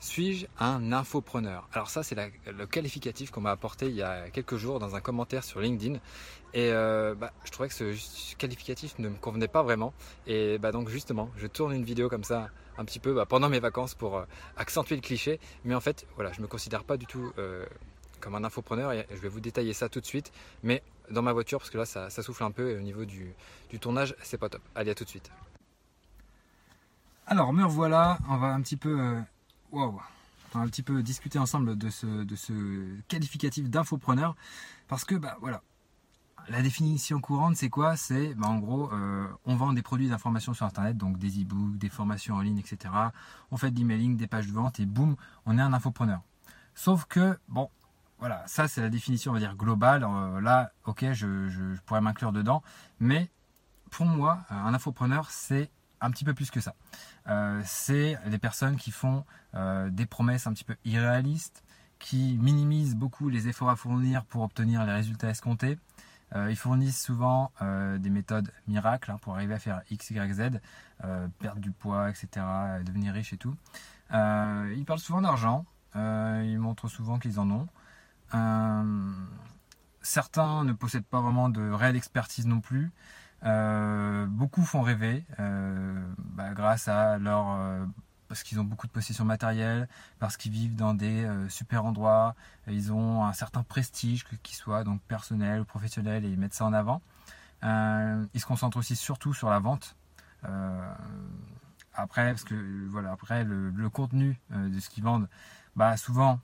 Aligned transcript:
Suis-je 0.00 0.46
un 0.60 0.92
infopreneur? 0.92 1.68
Alors 1.72 1.90
ça, 1.90 2.04
c'est 2.04 2.14
le 2.14 2.66
qualificatif 2.66 3.32
qu'on 3.32 3.40
m'a 3.40 3.50
apporté 3.50 3.86
il 3.86 3.96
y 3.96 4.02
a 4.02 4.30
quelques 4.30 4.56
jours 4.56 4.78
dans 4.78 4.94
un 4.94 5.00
commentaire 5.00 5.42
sur 5.42 5.60
LinkedIn. 5.60 5.98
Et 6.54 6.70
euh, 6.70 7.16
bah, 7.16 7.32
je 7.44 7.50
trouvais 7.50 7.68
que 7.68 7.74
ce 7.74 8.36
qualificatif 8.36 8.96
ne 9.00 9.08
me 9.08 9.16
convenait 9.16 9.48
pas 9.48 9.64
vraiment. 9.64 9.92
Et 10.28 10.58
bah, 10.58 10.70
donc 10.70 10.88
justement, 10.88 11.30
je 11.36 11.48
tourne 11.48 11.72
une 11.72 11.84
vidéo 11.84 12.08
comme 12.08 12.22
ça 12.22 12.50
un 12.78 12.84
petit 12.84 13.00
peu 13.00 13.12
bah, 13.12 13.26
pendant 13.26 13.48
mes 13.48 13.58
vacances 13.58 13.96
pour 13.96 14.18
euh, 14.18 14.24
accentuer 14.56 14.94
le 14.94 15.02
cliché. 15.02 15.40
Mais 15.64 15.74
en 15.74 15.80
fait, 15.80 16.06
voilà, 16.14 16.30
je 16.30 16.38
ne 16.38 16.42
me 16.42 16.48
considère 16.48 16.84
pas 16.84 16.96
du 16.96 17.06
tout 17.06 17.32
euh, 17.36 17.66
comme 18.20 18.36
un 18.36 18.44
infopreneur. 18.44 18.92
Et 18.92 19.04
je 19.10 19.16
vais 19.20 19.28
vous 19.28 19.40
détailler 19.40 19.72
ça 19.72 19.88
tout 19.88 20.00
de 20.00 20.06
suite. 20.06 20.30
Mais 20.62 20.84
dans 21.10 21.22
ma 21.22 21.32
voiture, 21.32 21.58
parce 21.58 21.70
que 21.70 21.78
là, 21.78 21.86
ça, 21.86 22.08
souffle 22.22 22.44
un 22.44 22.52
peu. 22.52 22.70
Et 22.70 22.76
au 22.76 22.82
niveau 22.82 23.04
du, 23.04 23.34
du 23.68 23.80
tournage, 23.80 24.14
c'est 24.22 24.38
pas 24.38 24.48
top. 24.48 24.62
Allez, 24.76 24.92
à 24.92 24.94
tout 24.94 25.04
de 25.04 25.10
suite. 25.10 25.28
Alors, 27.26 27.52
me 27.52 27.64
revoilà. 27.64 28.18
On 28.30 28.36
va 28.36 28.46
un 28.46 28.62
petit 28.62 28.76
peu 28.76 29.20
on 29.72 29.90
va 29.90 30.02
un 30.54 30.66
petit 30.66 30.82
peu 30.82 31.02
discuter 31.02 31.38
ensemble 31.38 31.76
de 31.76 31.90
ce, 31.90 33.00
qualificatif 33.08 33.68
d'infopreneur. 33.68 34.34
Parce 34.88 35.04
que, 35.04 35.14
bah 35.14 35.36
voilà, 35.40 35.62
la 36.48 36.62
définition 36.62 37.20
courante, 37.20 37.56
c'est 37.56 37.68
quoi? 37.68 37.96
C'est 37.96 38.34
bah, 38.34 38.48
en 38.48 38.58
gros, 38.58 38.90
euh, 38.92 39.26
on 39.44 39.56
vend 39.56 39.72
des 39.72 39.82
produits 39.82 40.08
d'information 40.08 40.54
sur 40.54 40.66
Internet, 40.66 40.96
donc 40.96 41.18
des 41.18 41.42
e-books, 41.42 41.76
des 41.76 41.88
formations 41.88 42.36
en 42.36 42.40
ligne, 42.40 42.58
etc. 42.58 42.94
On 43.50 43.56
fait 43.56 43.70
de 43.70 43.78
l'emailing, 43.78 44.16
des 44.16 44.26
pages 44.26 44.46
de 44.46 44.52
vente 44.52 44.80
et 44.80 44.86
boum, 44.86 45.16
on 45.46 45.58
est 45.58 45.62
un 45.62 45.72
infopreneur. 45.72 46.20
Sauf 46.74 47.04
que, 47.04 47.38
bon, 47.48 47.68
voilà, 48.18 48.42
ça 48.46 48.68
c'est 48.68 48.80
la 48.80 48.88
définition, 48.88 49.32
on 49.32 49.34
va 49.34 49.40
dire, 49.40 49.56
globale. 49.56 50.04
Euh, 50.04 50.40
là, 50.40 50.72
ok, 50.86 51.12
je 51.12 51.76
pourrais 51.84 52.00
m'inclure 52.00 52.32
dedans. 52.32 52.62
Mais 53.00 53.30
pour 53.90 54.06
moi, 54.06 54.38
un 54.50 54.72
infopreneur, 54.74 55.30
c'est 55.30 55.70
un 56.00 56.10
petit 56.10 56.24
peu 56.24 56.34
plus 56.34 56.50
que 56.50 56.60
ça. 56.60 56.74
Euh, 57.28 57.60
c'est 57.64 58.18
des 58.26 58.38
personnes 58.38 58.76
qui 58.76 58.90
font 58.90 59.24
euh, 59.54 59.90
des 59.90 60.06
promesses 60.06 60.46
un 60.46 60.52
petit 60.52 60.64
peu 60.64 60.76
irréalistes, 60.84 61.64
qui 61.98 62.38
minimisent 62.40 62.94
beaucoup 62.94 63.28
les 63.28 63.48
efforts 63.48 63.70
à 63.70 63.76
fournir 63.76 64.24
pour 64.24 64.42
obtenir 64.42 64.84
les 64.84 64.92
résultats 64.92 65.30
escomptés. 65.30 65.78
Euh, 66.34 66.50
ils 66.50 66.56
fournissent 66.56 67.02
souvent 67.02 67.50
des 67.60 68.10
méthodes 68.10 68.52
miracles 68.66 69.10
hein, 69.10 69.18
pour 69.22 69.34
arriver 69.34 69.54
à 69.54 69.58
faire 69.58 69.82
X, 69.90 70.10
Y, 70.10 70.32
Z, 70.34 70.60
perdre 71.38 71.60
du 71.60 71.70
poids, 71.70 72.10
etc., 72.10 72.28
devenir 72.84 73.14
riche 73.14 73.32
et 73.32 73.38
tout. 73.38 73.56
ils 74.12 74.84
parlent 74.86 75.00
souvent 75.00 75.22
d'argent, 75.22 75.64
ils 75.94 76.58
montrent 76.58 76.88
souvent 76.88 77.18
qu'ils 77.18 77.40
en 77.40 77.50
ont. 77.50 77.68
certains 80.02 80.64
ne 80.64 80.72
possèdent 80.72 81.06
pas 81.06 81.20
vraiment 81.20 81.48
de 81.48 81.68
réelle 81.70 81.96
expertise 81.96 82.46
non 82.46 82.60
plus. 82.60 82.92
Euh, 83.44 84.26
beaucoup 84.26 84.64
font 84.64 84.82
rêver 84.82 85.24
euh, 85.38 86.12
bah, 86.18 86.54
grâce 86.54 86.88
à 86.88 87.18
leur 87.18 87.52
euh, 87.52 87.86
parce 88.26 88.42
qu'ils 88.42 88.58
ont 88.58 88.64
beaucoup 88.64 88.86
de 88.86 88.92
possessions 88.92 89.24
matérielles, 89.24 89.88
parce 90.18 90.36
qu'ils 90.36 90.52
vivent 90.52 90.74
dans 90.74 90.92
des 90.92 91.26
super 91.48 91.86
endroits, 91.86 92.34
ils 92.66 92.92
ont 92.92 93.24
un 93.24 93.32
certain 93.32 93.62
prestige, 93.62 94.26
qu'il 94.42 94.54
soit 94.54 94.84
donc 94.84 95.00
personnel 95.00 95.60
ou 95.62 95.64
professionnel, 95.64 96.26
et 96.26 96.28
ils 96.28 96.38
mettent 96.38 96.52
ça 96.52 96.66
en 96.66 96.74
avant. 96.74 97.00
ils 97.62 98.40
se 98.40 98.44
concentrent 98.44 98.76
aussi 98.76 98.96
surtout 98.96 99.32
sur 99.32 99.48
la 99.48 99.60
vente. 99.60 99.96
après, 101.94 102.32
parce 102.32 102.44
que 102.44 102.54
voilà, 102.88 103.12
après 103.12 103.44
le, 103.44 103.88
contenu 103.88 104.38
de 104.50 104.78
ce 104.78 104.90
qu'ils 104.90 105.04
vendent, 105.04 105.28
bah 105.74 105.96
souvent 105.96 106.38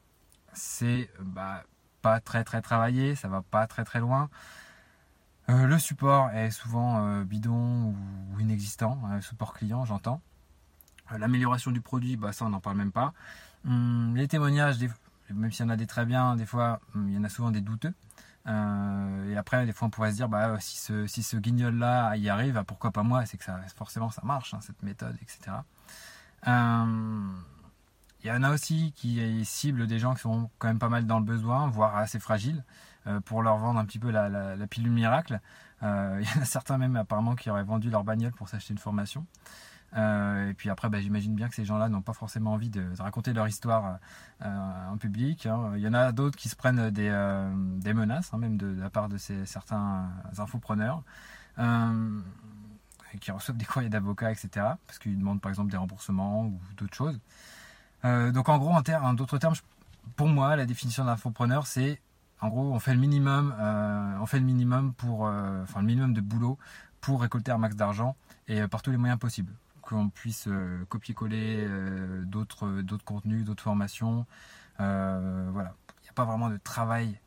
c'est 0.55 1.11
bah, 1.21 1.65
pas 2.01 2.19
très 2.21 2.45
très 2.45 2.63
travaillé, 2.63 3.15
ça 3.15 3.29
va 3.29 3.43
pas 3.43 3.67
très 3.67 3.85
très 3.85 4.01
loin. 4.01 4.31
Euh, 5.51 5.67
le 5.67 5.79
support 5.79 6.31
est 6.31 6.51
souvent 6.51 7.07
euh, 7.07 7.25
bidon 7.25 7.95
ou, 8.33 8.41
inexistant, 8.41 8.99
le 9.13 9.21
support 9.21 9.53
client 9.55 9.85
j'entends. 9.85 10.21
Euh, 11.13 11.19
l'amélioration 11.19 11.71
du 11.71 11.81
produit, 11.83 12.17
bah, 12.17 12.33
ça 12.33 12.47
on 12.47 12.51
n'en 12.51 12.61
parle 12.61 12.79
même 12.79 12.93
pas. 12.93 13.13
Hum, 13.67 14.15
les 14.17 14.29
témoignages, 14.29 14.77
même 15.31 15.53
s'il 15.53 15.67
y 15.67 15.69
en 15.69 15.71
a 15.71 15.77
des 15.77 15.87
très 15.87 16.07
bien, 16.07 16.37
des 16.37 16.47
fois 16.47 16.81
hum, 16.95 17.09
il 17.09 17.15
y 17.15 17.19
en 17.19 17.25
a 17.25 17.29
souvent 17.29 17.51
des 17.51 17.61
douteux. 17.61 17.93
et 18.47 19.37
après, 19.37 19.67
des 19.67 19.73
fois 19.73 19.89
on 19.89 19.91
pourrait 19.91 20.13
se 20.13 20.17
dire, 20.17 20.29
bah, 20.29 20.59
si 20.61 20.79
ce, 20.79 21.07
si 21.07 21.23
ce 21.23 21.37
guignol-là 21.37 22.17
y 22.17 22.29
arrive, 22.29 22.55
bah, 22.55 22.65
pourquoi 22.65 22.91
pas 22.91 23.03
moi? 23.03 23.27
C'est 23.27 23.37
que 23.37 23.45
ça, 23.45 23.61
forcément 23.77 24.11
ça 24.11 24.23
marche, 24.25 24.55
hein, 24.55 24.61
cette 24.63 24.83
méthode, 24.83 25.17
etc. 25.23 25.57
Il 28.25 28.29
y 28.29 28.33
en 28.33 28.43
a 28.43 28.53
aussi 28.53 28.93
qui 28.97 29.45
ciblent 29.45 29.87
des 29.87 29.99
gens 29.99 30.15
qui 30.15 30.23
sont 30.23 30.51
quand 30.59 30.69
même 30.69 30.79
pas 30.79 30.89
mal 30.89 31.07
dans 31.07 31.19
le 31.19 31.25
besoin, 31.25 31.69
voire 31.69 31.97
assez 31.97 32.19
fragiles. 32.19 32.65
Euh, 33.07 33.21
pour 33.21 33.43
leur 33.43 33.59
vendre 33.59 33.79
un 33.79 33.85
petit 33.85 33.99
peu 33.99 34.11
la, 34.11 34.57
pilule 34.69 34.93
miracle. 34.93 35.41
Euh, 35.83 36.19
il 36.23 36.27
y 36.27 36.39
en 36.39 36.43
a 36.43 36.45
certains 36.45 36.79
même 36.79 36.97
apparemment 36.97 37.35
qui 37.35 37.51
auraient 37.51 37.65
vendu 37.65 37.91
leur 37.91 38.05
bagnole 38.05 38.33
pour 38.33 38.49
s'acheter 38.49 38.73
une 38.73 38.79
formation. 38.79 39.27
Euh, 39.97 40.49
et 40.49 40.55
puis 40.55 40.71
après, 40.71 40.89
bah, 40.89 41.01
j'imagine 41.01 41.35
bien 41.35 41.49
que 41.49 41.55
ces 41.55 41.65
gens-là 41.65 41.89
n'ont 41.89 42.03
pas 42.03 42.15
forcément 42.15 42.55
envie 42.55 42.71
de, 42.71 42.85
raconter 42.99 43.33
leur 43.33 43.47
histoire 43.47 43.99
en 44.41 44.97
public. 44.97 45.47
Hein. 45.47 45.73
Il 45.77 45.83
y 45.83 45.89
en 45.89 45.95
a 45.95 46.13
d'autres 46.13 46.37
qui 46.37 46.49
se 46.49 46.57
prennent 46.57 46.91
des, 46.91 47.11
menaces, 47.95 48.33
hein, 48.33 48.39
même 48.39 48.57
de, 48.57 48.75
la 48.81 48.91
part 48.91 49.09
de 49.09 49.19
certains 49.19 50.11
infopreneurs, 50.39 51.03
qui 53.21 53.31
reçoivent 53.31 53.57
des 53.57 53.65
courriers 53.67 53.91
d'avocats, 53.91 54.33
etc. 54.33 54.49
Parce 54.87 54.99
qu'ils 54.99 55.19
demandent 55.19 55.41
par 55.41 55.51
exemple 55.51 55.71
des 55.71 55.77
remboursements 55.77 56.47
ou 56.47 56.61
d'autres 56.77 56.97
choses. 56.97 57.21
Donc 58.05 58.49
en 58.49 58.59
gros, 58.59 58.71
en, 58.73 59.15
d'autres 59.15 59.39
termes, 59.39 59.55
pour 60.17 60.29
moi, 60.29 60.57
la 60.57 60.67
définition 60.67 61.05
d'infopreneur, 61.05 61.67
c'est 61.67 62.01
en 62.45 62.49
gros, 62.49 62.75
on 62.75 62.79
fait 62.79 62.93
le 62.93 63.01
minimum, 63.01 63.55
euh, 63.59 64.19
on 64.21 64.27
fait 64.27 64.39
le 64.39 64.45
minimum 64.45 64.93
pour, 64.93 65.27
euh, 65.27 65.65
le 65.77 65.83
minimum 65.83 66.13
de 66.13 66.21
boulot 66.21 66.59
pour 67.01 67.23
récolter 67.23 67.51
un 67.53 67.57
max 67.57 67.75
d'argent 67.75 68.17
et 68.49 68.61
euh, 68.61 68.69
par 68.69 68.83
tous 68.83 68.91
les 68.91 68.99
moyens 68.99 69.19
possibles. 69.19 69.55
Qu'on 69.81 70.11
puisse 70.11 70.49
copier-coller 70.89 71.69
d'autres, 72.23 72.81
d'autres 72.81 73.05
contenus, 73.05 73.45
d'autres 73.45 73.63
formations. 73.63 74.25
voilà, 74.79 75.75
il 76.01 76.05
n'y 76.05 76.09
a 76.09 76.15
pas 76.15 76.25
vraiment 76.25 76.49
de 76.49 76.57
travail 76.57 77.21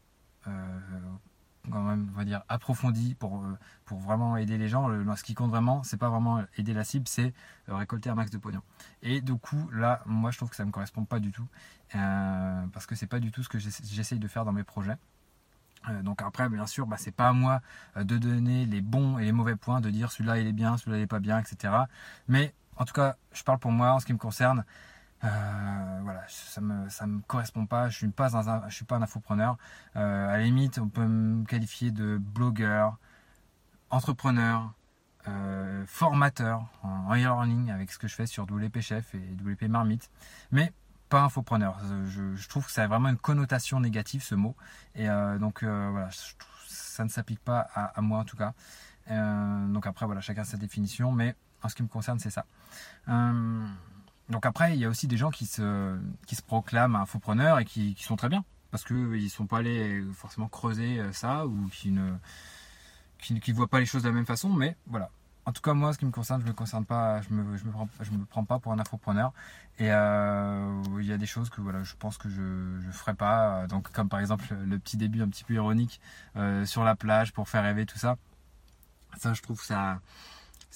quand 1.71 1.83
même, 1.83 2.09
on 2.13 2.17
va 2.17 2.25
dire, 2.25 2.43
approfondi 2.49 3.15
pour, 3.15 3.43
pour 3.85 3.99
vraiment 3.99 4.37
aider 4.37 4.57
les 4.57 4.67
gens. 4.67 4.89
ce 5.15 5.23
qui 5.23 5.33
compte 5.33 5.49
vraiment, 5.49 5.83
c'est 5.83 5.97
pas 5.97 6.09
vraiment 6.09 6.43
aider 6.57 6.73
la 6.73 6.83
cible, 6.83 7.07
c'est 7.07 7.33
récolter 7.67 8.09
un 8.09 8.15
max 8.15 8.31
de 8.31 8.37
pognon. 8.37 8.61
Et 9.01 9.21
du 9.21 9.35
coup, 9.35 9.69
là, 9.71 10.01
moi, 10.05 10.31
je 10.31 10.37
trouve 10.37 10.49
que 10.49 10.55
ça 10.55 10.63
ne 10.63 10.67
me 10.67 10.71
correspond 10.71 11.05
pas 11.05 11.19
du 11.19 11.31
tout. 11.31 11.47
Euh, 11.95 12.65
parce 12.73 12.85
que 12.85 12.95
c'est 12.95 13.07
pas 13.07 13.19
du 13.19 13.31
tout 13.31 13.43
ce 13.43 13.49
que 13.49 13.59
j'essaye 13.59 14.19
de 14.19 14.27
faire 14.27 14.45
dans 14.45 14.51
mes 14.51 14.63
projets. 14.63 14.97
Euh, 15.89 16.01
donc 16.01 16.21
après, 16.21 16.49
bien 16.49 16.67
sûr, 16.67 16.85
bah, 16.85 16.97
c'est 16.99 17.11
pas 17.11 17.29
à 17.29 17.33
moi 17.33 17.61
euh, 17.95 18.03
de 18.03 18.17
donner 18.17 18.65
les 18.65 18.81
bons 18.81 19.19
et 19.19 19.25
les 19.25 19.31
mauvais 19.31 19.55
points, 19.55 19.79
de 19.79 19.89
dire 19.89 20.11
celui-là 20.11 20.39
il 20.39 20.47
est 20.47 20.53
bien, 20.53 20.77
celui-là 20.77 20.97
il 20.97 21.03
est 21.03 21.07
pas 21.07 21.19
bien, 21.19 21.39
etc. 21.39 21.73
Mais 22.27 22.53
en 22.75 22.85
tout 22.85 22.93
cas, 22.93 23.15
je 23.31 23.43
parle 23.43 23.59
pour 23.59 23.71
moi 23.71 23.93
en 23.93 23.99
ce 23.99 24.05
qui 24.05 24.13
me 24.13 24.17
concerne. 24.17 24.65
Voilà, 25.21 26.23
ça 26.27 26.61
me 26.61 26.89
ça 26.89 27.07
me 27.07 27.21
correspond 27.21 27.65
pas. 27.65 27.89
Je 27.89 27.97
suis 27.97 28.07
pas 28.07 28.37
un, 28.37 28.69
je 28.69 28.75
suis 28.75 28.85
pas 28.85 28.97
un 28.97 29.01
infopreneur. 29.01 29.57
à 29.95 30.37
la 30.37 30.43
limite, 30.43 30.79
on 30.79 30.89
peut 30.89 31.07
me 31.07 31.45
qualifier 31.45 31.91
de 31.91 32.17
blogueur, 32.17 32.97
entrepreneur, 33.89 34.73
formateur 35.85 36.65
en 36.83 37.13
e-learning 37.13 37.71
avec 37.71 37.91
ce 37.91 37.99
que 37.99 38.07
je 38.07 38.15
fais 38.15 38.27
sur 38.27 38.43
WP 38.43 38.79
Chef 38.81 39.15
et 39.15 39.35
WP 39.43 39.63
Marmite. 39.63 40.09
Mais 40.51 40.71
pas 41.09 41.21
infopreneur. 41.21 41.79
Je, 42.05 42.35
je, 42.35 42.49
trouve 42.49 42.65
que 42.65 42.71
ça 42.71 42.83
a 42.83 42.87
vraiment 42.87 43.09
une 43.09 43.17
connotation 43.17 43.79
négative 43.79 44.23
ce 44.23 44.35
mot. 44.35 44.55
Et 44.95 45.09
euh, 45.09 45.37
donc 45.37 45.63
euh, 45.63 45.89
voilà, 45.91 46.09
ça 46.67 47.03
ne 47.03 47.09
s'applique 47.09 47.39
pas 47.39 47.59
à, 47.73 48.01
moi 48.01 48.19
en 48.19 48.25
tout 48.25 48.37
cas. 48.37 48.53
Euh, 49.09 49.67
donc 49.67 49.87
après 49.87 50.05
voilà, 50.05 50.21
chacun 50.21 50.43
sa 50.43 50.57
définition, 50.57 51.11
mais 51.11 51.35
en 51.63 51.69
ce 51.69 51.75
qui 51.75 51.83
me 51.83 51.87
concerne 51.87 52.19
c'est 52.19 52.29
ça. 52.29 52.45
Donc 54.29 54.45
après 54.45 54.73
il 54.73 54.79
y 54.79 54.85
a 54.85 54.89
aussi 54.89 55.07
des 55.07 55.17
gens 55.17 55.29
qui 55.29 55.45
se, 55.45 55.97
qui 56.25 56.35
se 56.35 56.41
proclament 56.41 56.95
infopreneurs 56.95 57.59
et 57.59 57.65
qui, 57.65 57.95
sont 57.99 58.15
très 58.15 58.29
bien 58.29 58.43
parce 58.71 58.83
qu'ils 58.83 59.09
ne 59.09 59.27
sont 59.29 59.47
pas 59.47 59.59
allés 59.59 60.03
forcément 60.13 60.47
creuser 60.47 61.01
ça 61.13 61.45
ou 61.45 61.69
qui 61.69 61.91
ne 61.91 62.11
qui, 63.19 63.51
voient 63.51 63.67
pas 63.67 63.79
les 63.79 63.85
choses 63.85 64.03
de 64.03 64.09
la 64.09 64.13
même 64.13 64.25
façon, 64.25 64.49
mais 64.49 64.75
voilà, 64.87 65.09
en 65.45 65.51
tout 65.51 65.61
cas, 65.61 65.73
moi, 65.73 65.93
ce 65.93 65.97
qui 65.97 66.05
me 66.05 66.11
concerne, 66.11 66.41
je 66.41 66.47
me 66.47 66.53
concerne 66.53 66.85
pas, 66.85 67.21
je 67.21 67.33
me, 67.33 67.57
je 67.57 67.63
me, 67.65 68.25
prends, 68.25 68.43
pas 68.43 68.59
pour 68.59 68.73
un 68.73 68.79
infopreneur. 68.79 69.31
Et 69.79 69.91
euh, 69.91 70.83
il 70.99 71.05
y 71.05 71.13
a 71.13 71.17
des 71.17 71.25
choses 71.25 71.49
que 71.49 71.61
voilà, 71.61 71.83
je 71.83 71.95
pense 71.95 72.17
que 72.17 72.29
je 72.29 72.41
ne 72.41 72.91
ferai 72.91 73.13
pas. 73.13 73.65
Donc, 73.67 73.89
comme 73.91 74.09
par 74.09 74.19
exemple 74.19 74.53
le 74.53 74.77
petit 74.77 74.97
début 74.97 75.21
un 75.21 75.29
petit 75.29 75.43
peu 75.43 75.53
ironique 75.53 76.01
euh, 76.35 76.65
sur 76.65 76.83
la 76.83 76.95
plage 76.95 77.31
pour 77.31 77.47
faire 77.47 77.63
rêver 77.63 77.85
tout 77.85 77.97
ça. 77.97 78.17
Ça, 79.17 79.33
je 79.33 79.41
trouve 79.41 79.63
ça 79.63 80.01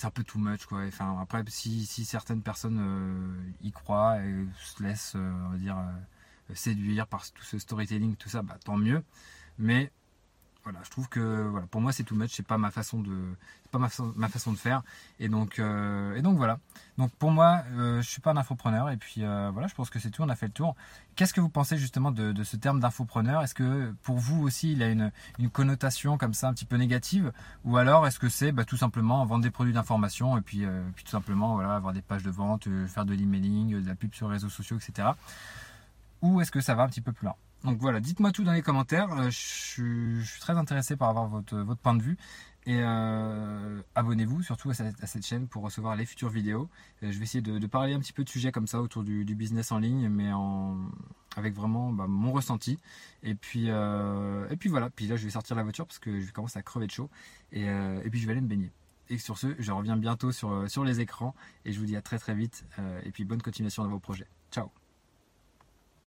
c'est 0.02 0.08
un 0.08 0.12
peu 0.12 0.24
too 0.24 0.40
much 0.40 0.66
quoi. 0.66 0.82
Enfin, 0.88 1.18
après, 1.22 1.44
si, 1.48 1.86
certaines 2.06 2.42
personnes 2.42 2.80
euh, 2.82 3.52
y 3.62 3.72
croient 3.72 4.20
et 4.20 4.46
se 4.58 4.84
laissent, 4.84 5.16
va 5.16 5.58
dire, 5.58 5.78
séduire 6.56 7.08
par 7.08 7.30
tout 7.32 7.44
ce 7.44 7.60
storytelling, 7.60 8.16
tout 8.16 8.30
ça, 8.30 8.42
bah, 8.42 8.58
tant 8.64 8.78
mieux. 8.78 9.04
Mais 9.60 9.92
voilà, 10.64 10.80
je 10.84 10.90
trouve 10.92 11.10
que 11.10 11.48
voilà, 11.48 11.66
pour 11.68 11.82
moi 11.82 11.92
c'est 11.92 12.04
too 12.04 12.16
much, 12.16 12.32
c'est 12.34 12.46
pas 12.46 12.60
ma 12.60 12.70
façon 12.70 13.00
de, 13.00 13.36
pas 13.72 13.80
ma, 13.80 13.90
ma, 14.16 14.30
façon 14.30 14.52
de 14.52 14.58
faire. 14.58 14.84
Et 15.20 15.28
donc, 15.28 15.58
euh, 15.58 16.16
et 16.16 16.22
donc 16.22 16.38
voilà. 16.38 16.60
Donc 16.98 17.12
pour 17.14 17.32
moi, 17.32 17.64
euh, 17.72 18.02
je 18.02 18.08
suis 18.08 18.22
pas 18.22 18.32
un 18.32 18.38
infopreneur. 18.38 18.90
Et 18.92 18.98
puis 18.98 19.24
euh, 19.24 19.50
voilà, 19.52 19.68
je 19.68 19.74
pense 19.74 19.90
que 19.90 19.98
c'est 19.98 20.12
tout. 20.12 20.22
On 20.22 20.30
a 20.30 20.36
fait 20.36 20.46
le 20.46 20.52
tour. 20.52 20.76
Qu'est-ce 21.16 21.34
que 21.34 21.42
vous 21.42 21.50
pensez 21.50 21.78
justement 21.78 22.12
de, 22.12 22.32
de 22.32 22.44
ce 22.44 22.58
terme 22.58 22.80
d'infopreneur? 22.80 23.42
Est-ce 23.42 23.56
que 23.56 23.92
pour 24.04 24.18
vous 24.18 24.44
aussi 24.44 24.74
il 24.74 24.84
a 24.84 24.90
une, 24.90 25.12
une, 25.40 25.50
connotation 25.50 26.18
comme 26.18 26.34
ça 26.34 26.48
un 26.48 26.54
petit 26.54 26.66
peu 26.66 26.78
négative, 26.78 27.32
ou 27.66 27.78
alors 27.78 28.06
est-ce 28.06 28.20
que 28.20 28.30
c'est 28.30 28.52
bah, 28.52 28.64
tout 28.64 28.78
simplement 28.78 29.26
vendre 29.26 29.44
des 29.44 29.52
produits 29.52 29.74
d'information 29.74 30.38
et 30.38 30.42
puis, 30.42 30.66
puis 30.96 31.04
tout 31.04 31.12
simplement 31.12 31.56
voilà 31.56 31.76
avoir 31.76 31.94
des 31.94 32.02
pages 32.02 32.24
de 32.24 32.32
vente, 32.32 32.68
faire 32.88 33.06
de 33.06 33.14
l'emailing, 33.14 33.82
de 33.82 33.88
la 33.88 33.96
pub 33.96 34.14
sur 34.14 34.28
les 34.28 34.34
réseaux 34.34 34.50
sociaux, 34.50 34.78
etc. 34.78 35.10
Ou 36.22 36.40
est-ce 36.40 36.52
que 36.52 36.62
ça 36.62 36.76
va 36.76 36.84
un 36.84 36.88
petit 36.88 37.02
peu 37.02 37.12
plus 37.12 37.26
loin? 37.26 37.36
Donc 37.64 37.78
voilà, 37.80 38.00
dites-moi 38.00 38.32
tout 38.32 38.44
dans 38.44 38.54
les 38.54 38.64
commentaires. 38.64 39.12
Euh, 39.14 39.30
je, 39.30 40.24
suis, 40.24 40.40
très 40.40 40.58
intéressé 40.58 40.96
par 40.96 41.10
avoir 41.10 41.28
votre, 41.28 41.64
point 41.76 41.96
de 41.96 42.02
vue. 42.02 42.18
Et 42.66 42.80
euh, 42.80 43.82
abonnez-vous 43.96 44.44
surtout 44.44 44.70
à 44.70 44.74
cette, 44.74 45.26
chaîne 45.26 45.48
pour 45.48 45.64
recevoir 45.64 45.96
les 45.96 46.06
futures 46.06 46.30
vidéos. 46.30 46.70
Euh, 47.04 47.12
je 47.12 47.18
vais 47.18 47.24
essayer 47.24 47.42
de, 47.42 47.68
parler 47.68 47.94
un 47.94 48.00
petit 48.00 48.14
peu 48.14 48.24
de 48.24 48.30
sujets 48.30 48.52
comme 48.52 48.68
ça 48.68 48.82
autour 48.82 49.04
du, 49.04 49.36
business 49.36 49.72
en 49.72 49.80
ligne, 49.80 50.10
mais 50.10 50.30
avec 51.38 51.54
vraiment 51.54 51.92
bah, 51.92 52.08
mon 52.08 52.32
ressenti. 52.32 52.80
Et 53.24 53.36
puis, 53.36 53.70
voilà, 53.70 54.90
puis 54.90 55.08
là 55.08 55.16
je 55.16 55.24
vais 55.24 55.32
sortir 55.32 55.56
la 55.56 55.64
voiture 55.64 55.86
parce 55.86 56.00
que 56.00 56.20
je 56.20 56.32
commence 56.32 56.56
à 56.56 56.64
crever 56.64 56.88
de 56.88 56.92
chaud. 56.92 57.10
Et, 57.52 57.68
puis 58.10 58.20
je 58.20 58.26
vais 58.26 58.32
aller 58.32 58.42
me 58.42 58.48
baigner. 58.48 58.72
Et 59.10 59.18
sur 59.18 59.38
ce, 59.38 59.56
je 59.60 59.72
reviens 59.72 59.98
bientôt 59.98 60.32
sur, 60.32 60.70
sur 60.70 60.84
les 60.84 61.00
écrans 61.00 61.36
et 61.66 61.74
je 61.74 61.80
vous 61.80 61.86
dis 61.86 61.96
à 61.96 62.02
très 62.02 62.18
très 62.18 62.34
vite. 62.34 62.66
et 63.04 63.12
puis 63.12 63.26
bonne 63.26 63.42
continuation 63.42 63.84
dans 63.84 63.90
vos 63.90 64.00
projets. 64.00 64.28
Ciao 64.52 64.81